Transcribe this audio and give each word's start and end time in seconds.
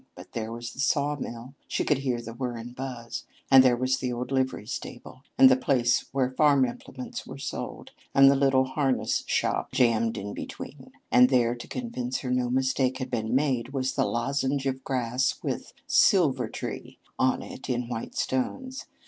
But 0.15 0.31
there 0.31 0.51
was 0.51 0.73
the 0.73 0.79
sawmill. 0.79 1.53
She 1.67 1.83
could 1.83 1.99
hear 1.99 2.19
the 2.23 2.33
whir 2.33 2.57
and 2.57 2.75
buzz! 2.75 3.23
And 3.51 3.63
there 3.63 3.77
was 3.77 3.97
the 3.99 4.11
old 4.11 4.31
livery 4.31 4.65
stable, 4.65 5.21
and 5.37 5.47
the 5.47 5.55
place 5.55 6.05
where 6.11 6.31
farm 6.31 6.65
implements 6.65 7.27
were 7.27 7.37
sold, 7.37 7.91
and 8.15 8.27
the 8.27 8.35
little 8.35 8.63
harness 8.63 9.23
shop 9.27 9.71
jammed 9.73 10.17
in 10.17 10.33
between; 10.33 10.91
and 11.11 11.29
there, 11.29 11.53
to 11.53 11.67
convince 11.67 12.21
her 12.21 12.31
no 12.31 12.49
mistake 12.49 12.97
had 12.97 13.11
been 13.11 13.35
made, 13.35 13.73
was 13.73 13.93
the 13.93 14.05
lozenge 14.07 14.65
of 14.65 14.83
grass 14.83 15.35
with 15.43 15.71
"Silvertree" 15.87 16.97
on 17.19 17.43
it 17.43 17.69
in 17.69 17.87
white 17.87 18.15
stones. 18.15 18.87